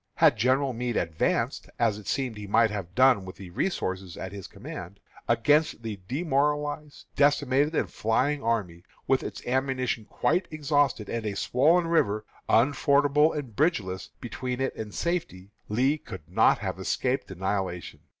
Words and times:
Had 0.15 0.35
General 0.35 0.73
Meade 0.73 0.97
advanced, 0.97 1.69
as 1.77 1.99
it 1.99 2.07
seems 2.07 2.35
he 2.35 2.47
might 2.47 2.71
have 2.71 2.95
done 2.95 3.23
with 3.23 3.35
the 3.35 3.51
resources 3.51 4.17
at 4.17 4.31
his 4.31 4.47
command, 4.47 4.99
against 5.27 5.83
the 5.83 5.99
demoralized, 6.07 7.05
decimated, 7.15 7.75
and 7.75 7.87
flying 7.91 8.41
army, 8.41 8.83
with 9.05 9.21
its 9.21 9.45
ammunition 9.45 10.05
quite 10.05 10.47
exhausted, 10.49 11.07
and 11.07 11.27
a 11.27 11.35
swollen 11.35 11.85
river, 11.85 12.25
unfordable 12.49 13.31
and 13.31 13.55
bridgeless, 13.55 14.09
between 14.19 14.59
it 14.59 14.75
and 14.75 14.95
safety, 14.95 15.51
Lee 15.69 15.99
could 15.99 16.27
not 16.27 16.57
have 16.57 16.79
escaped 16.79 17.29
annihilation. 17.29 17.99